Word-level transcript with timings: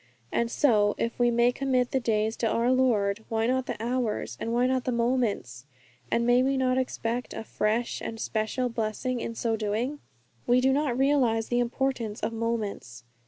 And 0.31 0.49
so, 0.49 0.95
if 0.97 1.19
we 1.19 1.29
may 1.29 1.51
commit 1.51 1.91
the 1.91 1.99
days 1.99 2.35
to 2.37 2.47
our 2.47 2.71
Lord, 2.71 3.23
why 3.29 3.45
not 3.45 3.67
the 3.67 3.75
hours, 3.79 4.35
and 4.39 4.51
why 4.51 4.65
not 4.65 4.85
the 4.85 4.91
moments? 4.91 5.67
And 6.09 6.25
may 6.25 6.41
we 6.41 6.57
not 6.57 6.79
expect 6.79 7.35
a 7.35 7.43
fresh 7.43 8.01
and 8.01 8.19
special 8.19 8.67
blessing 8.67 9.19
in 9.19 9.35
so 9.35 9.55
doing? 9.55 9.99
We 10.47 10.59
do 10.59 10.73
not 10.73 10.97
realize 10.97 11.49
the 11.49 11.59
importance 11.59 12.19
of 12.21 12.33
moments. 12.33 13.03